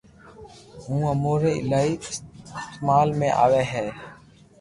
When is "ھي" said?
3.71-3.85